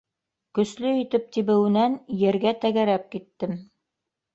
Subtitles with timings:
[0.59, 3.61] —Көслө итеп тибеүенән ергә тәгәрәп киттем.